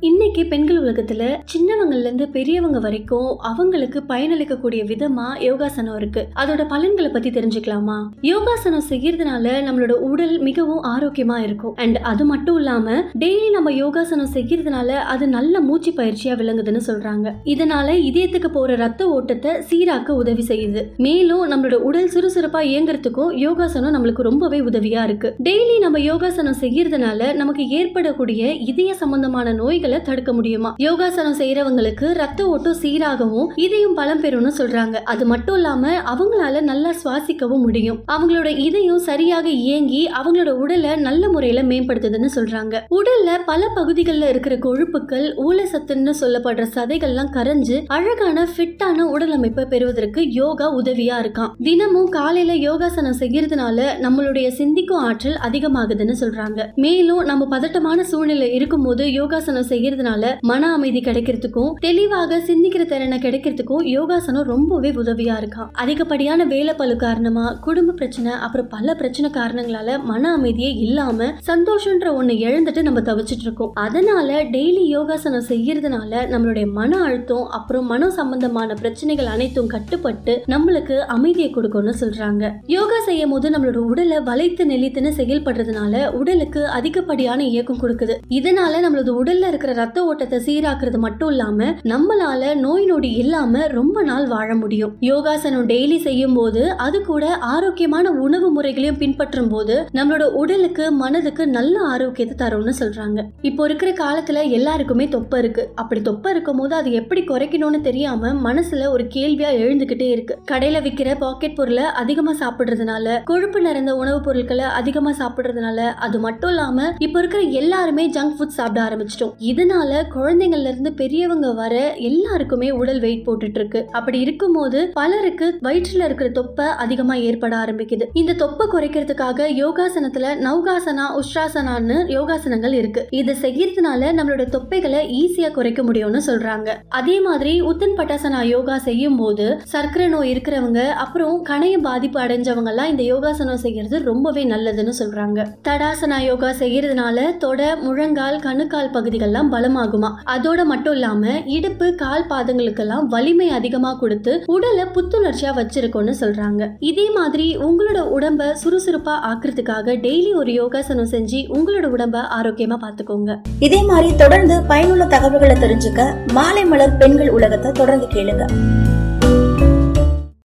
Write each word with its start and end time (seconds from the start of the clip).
இன்னைக்கு 0.00 0.46
பெண்கள் 0.46 0.82
உலகத்துல 0.82 1.38
சின்னவங்கள்ல 1.52 2.00
இருந்து 2.00 2.28
பெரியவங்க 2.28 2.78
வரைக்கும் 2.78 3.38
அவங்களுக்கு 3.38 4.02
பயனளிக்கக்கூடிய 4.08 4.84
விதமா 4.84 5.42
யோகாசனம் 5.42 5.96
இருக்கு. 5.96 6.26
அதோட 6.36 6.68
பலன்களை 6.68 7.10
பத்தி 7.10 7.30
தெரிஞ்சுக்கலாமா? 7.30 8.08
யோகாசனம் 8.20 8.82
செய்யறதுனால 8.88 9.52
நம்மளோட 9.68 9.90
உடல் 9.90 10.38
மிகவும் 10.38 10.82
ஆரோக்கியமா 10.82 11.36
இருக்கும். 11.38 11.74
அண்ட் 11.74 11.96
அது 11.96 12.24
மட்டும் 12.24 12.56
இல்லாம 12.56 13.04
டெய்லி 13.18 13.50
நம்ம 13.50 13.72
யோகாசனம் 13.72 14.28
செய்யறதுனால 14.34 14.86
அது 14.86 15.28
நல்ல 15.28 15.60
மூச்சு 15.60 15.90
பயிற்சியா 15.90 16.34
விளங்குதுன்னு 16.34 16.80
சொல்றாங்க. 16.86 17.32
இதனால 17.44 17.88
இதயத்துக்கு 18.10 18.48
போற 18.48 18.74
ரத்த 18.74 19.08
ஓட்டத்தை 19.08 19.50
சீராக்க 19.70 20.08
உதவி 20.08 20.44
செய்யுது. 20.48 20.84
மேலும் 20.96 21.50
நம்மளோட 21.50 21.74
உடல் 21.74 22.10
சுறுசுறுப்பா 22.14 22.62
இயங்குறதுக்கும் 22.72 23.32
யோகாசனம் 23.32 23.94
நம்மளுக்கு 23.94 24.22
ரொம்பவே 24.22 24.60
உதவியா 24.60 25.04
இருக்கு. 25.04 25.34
டெய்லி 25.42 25.78
நம்ம 25.80 25.98
யோகாசனம் 25.98 26.60
செய்யறதுனால 26.60 27.34
நமக்கு 27.34 27.68
ஏற்படக்கூடிய 27.68 28.52
இதய 28.52 28.94
சம்பந்தமான 28.94 29.52
நோய்களை 29.52 29.84
தடுக்க 30.02 30.32
முடியுமா? 30.32 30.74
யோகாசனம் 30.76 31.38
செய்யறவங்களுக்கு 31.38 32.12
ரத்த 32.12 32.46
ஓட்டம் 32.46 32.76
சீராகவும் 32.82 33.46
இதயம் 33.54 33.94
பலம் 33.94 34.22
பெறும்னு 34.22 34.50
சொல்றாங்க. 34.58 34.94
அது 34.94 35.26
மட்டும் 35.26 35.54
இல்லாம 35.54 35.90
அவங்களால 36.12 36.60
நல்லா 36.60 36.94
சுவாசிக்கவும் 37.04 37.64
முடியும். 37.66 38.02
அவங்களோட 38.12 38.58
இதயம் 38.58 38.98
சரியாக 38.98 39.48
இயங்கி 39.48 40.10
அவங்களோட 40.22 40.48
உடலை 40.48 40.96
நல்ல 40.96 41.28
முறையில 41.28 41.62
மேம்படுத்துதுன்னு 41.62 42.28
சொல்றாங்க. 42.34 42.80
உடல்ல 42.90 43.38
பல 43.46 43.68
பகுதிகளில் 43.74 44.28
இருக்கிற 44.28 44.56
கொழுப்புக்கள் 44.56 45.26
ஊழசத்துன்னு 45.36 46.12
சொல்லப்படுற 46.20 46.66
சதைகள்லாம் 46.74 47.32
கரைஞ்சு 47.32 47.82
அழகான 47.86 48.48
ஃபிட்டான 48.56 48.98
உடல் 48.98 49.30
அமைப்பை 49.30 49.64
பெறுவதற்கு 49.64 50.30
யோகா 50.30 50.76
உதவியா 50.76 51.16
இருக்காம். 51.22 51.52
தினமும் 51.58 52.08
காலையில 52.08 52.54
யோகாசனம் 52.54 53.18
செய்யறதுனால 53.18 53.82
நம்மளுடைய 54.00 54.48
சிந்திக்கும் 54.48 54.98
ஆற்றல் 54.98 55.38
அதிகமாகுதுன்னு 55.50 56.14
சொல்றாங்க. 56.20 56.74
மேலும் 56.74 57.18
நம்ம 57.18 57.46
பதட்டமான 57.46 58.04
சூழ்நிலை 58.04 58.54
இருக்கும்போது 58.54 59.12
யோகாசனம் 59.12 59.66
செய்யறதுனால 59.76 60.34
மன 60.40 60.72
அமைதி 60.72 61.00
கிடைக்கிறதுக்கும் 61.00 61.72
தெளிவாக 61.80 62.38
சிந்திக்கிற 62.38 62.84
திறனை 62.84 63.18
கிடைக்கிறதுக்கும் 63.18 63.86
யோகாசனம் 63.86 64.42
ரொம்பவே 64.42 64.90
உதவியா 64.90 65.36
இருக்கா? 65.36 65.70
அதிகப்படியான 65.72 66.44
வேலை 66.44 66.74
பழு 66.74 66.96
காரணமா 66.96 67.58
குடும்ப 67.60 67.92
பிரச்சனை 67.92 68.32
அப்புறம் 68.32 68.68
பல 68.68 68.94
பிரச்சனை 68.94 69.30
காரணங்களால 69.30 70.02
மன 70.02 70.32
அமைதியே 70.32 70.72
இல்லாம 70.72 71.24
சந்தோஷம்ன்ற 71.46 72.08
ஒண்ணு 72.18 72.34
இழந்துட்டு 72.46 72.82
நம்ம 72.82 73.00
தவிச்சிட்டு 73.00 73.44
இருக்கோம். 73.46 73.70
அதனால 73.74 74.42
டெய்லி 74.42 74.84
யோகாசனம் 74.86 75.44
செய்யறதுனால 75.48 76.22
நம்மளுடைய 76.32 76.72
மன 76.72 77.00
அழுத்தம் 77.02 77.48
அப்புறம் 77.48 77.86
மன 77.86 78.10
சம்பந்தமான 78.10 78.74
பிரச்சனைகள் 78.74 79.26
அனைத்தும் 79.26 79.66
கட்டுப்பட்டு 79.66 80.42
நம்மளுக்கு 80.46 80.98
அமைதியை 80.98 81.50
கொடுக்கும்னு 81.50 81.94
சொல்றாங்க. 82.00 82.52
யோகா 82.66 83.00
செய்யும் 83.00 83.30
போது 83.30 83.50
நம்மளோட 83.50 83.76
உடலை 83.76 84.20
வளைத்து 84.20 84.64
நெளித்துன்னு 84.64 85.12
செயல்படுறதுனால 85.16 86.10
உடலுக்கு 86.10 86.66
அதிகப்படியான 86.66 87.44
இயக்கம் 87.44 87.80
கொடுக்குது. 87.82 88.14
இதனால 88.30 88.74
நம்மளோட 88.84 89.10
உடல்ல 89.20 89.50
இருக்கிற 89.66 89.84
ரத்த 89.84 90.04
ஓட்டத்தை 90.04 90.38
சீராக்குறது 90.38 90.98
மட்டும் 90.98 91.28
இல்லாம 91.28 91.64
நம்மளால 91.92 92.42
நோய் 92.54 92.84
நொடி 92.84 93.10
இல்லாம 93.22 93.62
ரொம்ப 93.66 94.02
நாள் 94.02 94.26
வாழ 94.26 94.48
முடியும். 94.54 94.92
யோகாசனம் 95.00 95.66
டெய்லி 95.68 95.96
செய்யும் 95.96 96.34
போது 96.34 96.62
அது 96.76 96.98
கூட 97.04 97.24
ஆரோக்கியமான 97.54 98.10
உணவு 98.24 98.48
முறைகளையும் 98.50 98.98
பின்பற்றும் 98.98 99.48
போது 99.48 99.74
நம்மளோட 99.94 100.24
உடலுக்கு 100.42 100.84
மனதுக்கு 100.92 101.46
நல்ல 101.46 101.76
ஆரோக்கியத்தை 101.94 102.36
தரும்னு 102.42 102.74
சொல்றாங்க. 102.78 103.22
இப்போ 103.42 103.64
இருக்கிற 103.64 103.90
காலத்துல 103.92 104.44
எல்லாருக்குமே 104.50 105.06
தொப்பை 105.08 105.38
இருக்கு. 105.38 105.64
அப்படி 105.74 106.02
தொப்பை 106.02 106.32
இருக்கும் 106.32 106.60
போது 106.62 106.74
அது 106.74 106.92
எப்படி 106.92 107.22
குறைக்கணும்னு 107.22 107.80
தெரியாம 107.80 108.32
மனசுல 108.46 108.88
ஒரு 108.88 109.04
கேள்வியா 109.14 109.50
எழுந்துகிட்டே 109.64 110.08
இருக்கு. 110.10 110.36
கடையில 110.52 110.82
விக்கிற 110.86 111.16
பாக்கெட் 111.18 111.56
பொருளை 111.56 111.86
அதிகமா 112.02 112.34
சாப்பிடுறதுனால 112.42 113.18
கொழுப்பு 113.24 113.60
நிறைந்த 113.60 113.94
உணவுப் 113.96 114.24
பொருட்களை 114.24 114.64
அதிகமா 114.80 115.12
சாப்பிடுறதுனால 115.20 115.80
அது 116.06 116.18
மட்டும் 116.18 116.50
இல்லாம 116.50 116.92
இப்போ 116.98 117.18
இருக்கிற 117.18 117.42
எல்லாருமே 117.62 118.04
ஜங்க் 118.10 118.34
ஃபுட் 118.36 118.56
சாப்பிட 118.58 118.80
ஆரம்பிச்சிட்டோம். 118.86 119.34
இதனால 119.56 120.00
குழந்தைங்கள்ல 120.14 120.70
இருந்து 120.72 120.92
பெரியவங்க 120.92 121.52
வர 121.52 121.74
எல்லாருக்குமே 122.08 122.70
உடல் 122.70 122.98
வெயிட் 123.00 123.22
போட்டுட்டு 123.26 123.58
இருக்கு 123.60 123.80
அப்படி 123.90 124.18
இருக்கும்போது 124.20 124.80
பலருக்கு 124.98 125.46
வயிற்றுல 125.62 126.06
இருக்கிற 126.08 126.28
தொப்பை 126.38 126.66
அதிகமா 126.84 127.14
ஏற்பட 127.28 127.54
ஆரம்பிக்குது. 127.56 128.04
இந்த 128.20 128.32
தொப்பை 128.42 128.64
குறைக்கிறதுக்காக 128.66 129.46
யோகாசனத்துல 129.62 130.32
நௌகாசனா 130.46 131.06
உஷ்ராசனான்னு 131.20 131.96
யோகாசனங்கள் 132.16 132.74
இருக்கு. 132.80 133.04
இதை 133.20 133.34
செய்யறதுனால 133.44 134.10
நம்மளோட 134.18 134.44
தொப்பைகளை 134.56 135.00
ஈஸியா 135.20 135.50
குறைக்க 135.50 135.82
முடியும்னு 135.82 136.22
சொல்றாங்க. 136.26 136.68
அதே 136.88 137.16
மாதிரி 137.20 137.54
உத்தன் 137.70 137.96
பட்டாசனா 138.00 138.42
யோகா 138.54 138.78
செய்யும் 138.88 139.16
போது 139.16 139.46
சர்க்கரை 139.74 140.08
நோய் 140.08 140.32
இருக்கிறவங்க 140.34 140.82
அப்புறம் 141.04 141.38
கணைய 141.44 141.78
பாதிப்பு 141.88 142.20
அடைஞ்சவங்க 142.20 142.72
எல்லாம் 142.74 142.92
இந்த 142.94 143.02
யோகாசனம் 143.12 143.62
செய்யறது 143.64 144.02
ரொம்பவே 144.10 144.44
நல்லதுன்னு 144.44 144.94
சொல்றாங்க. 145.00 145.40
தடாசனா 145.68 146.20
யோகா 146.30 146.52
செய்யறதுனால 146.62 147.36
தொடை 147.46 147.70
முழங்கால் 147.86 148.38
கணுக்கால் 148.48 148.94
பகுதிகள்லாம் 148.98 149.45
பலமாகுமா? 149.52 150.10
அதோட 150.26 150.64
மட்டும் 150.64 150.92
இல்லாம 150.92 151.40
இடுப்பு 151.46 151.94
கால் 151.94 152.26
பாதங்களுக்கெல்லாம் 152.30 153.06
வலிமை 153.06 153.48
அதிகமா 153.48 153.92
கொடுத்து 153.94 154.42
உடலை 154.46 154.84
புத்துணர்ச்சியா 154.84 155.52
வச்சிருக்கோம்னு 155.56 156.14
சொல்றாங்க. 156.20 156.70
இதே 156.78 157.10
மாதிரி 157.10 157.56
உங்களோட 157.58 158.00
உடம்ப 158.16 158.54
சுறுசுறுப்பா 158.64 159.14
ஆக்குறதுக்காக 159.30 159.96
டெய்லி 160.06 160.34
ஒரு 160.34 160.52
யோகாசனம் 160.52 161.12
செஞ்சு 161.14 161.40
உங்களோட 161.58 161.86
உடம்ப 161.96 162.20
ஆரோக்கியமா 162.40 162.78
பாத்துக்கோங்க. 162.84 163.38
இதே 163.60 163.82
மாதிரி 163.82 164.16
தொடர்ந்து 164.16 164.62
பயனுள்ள 164.62 165.04
தகவல்களை 165.04 165.56
தெரிஞ்சுக்க 165.56 166.32
மாலை 166.32 166.64
மலர் 166.64 166.96
பெண்கள் 166.96 167.30
உலகத்தை 167.30 167.72
தொடர்ந்து 167.72 168.06
கேளுங்க. 168.06 168.44